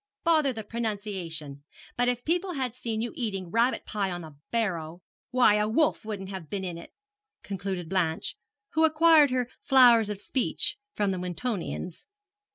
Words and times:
'Bother 0.23 0.51
the 0.51 0.63
pronunciation! 0.63 1.63
But 1.95 2.07
if 2.07 2.25
people 2.25 2.53
had 2.53 2.73
seen 2.73 3.01
you 3.01 3.13
eating 3.15 3.51
rabbit 3.51 3.85
pie 3.85 4.09
on 4.09 4.21
the 4.21 4.35
barrow 4.49 5.03
why 5.29 5.57
a 5.57 5.69
wolf 5.69 6.03
wouldn't 6.03 6.29
have 6.29 6.49
been 6.49 6.63
in 6.63 6.75
it,' 6.75 6.95
concluded 7.43 7.87
Blanche, 7.87 8.35
who 8.71 8.83
acquired 8.83 9.29
her 9.29 9.47
flowers 9.61 10.09
of 10.09 10.19
speech 10.19 10.75
from 10.95 11.11
the 11.11 11.19
Wintonians. 11.19 12.07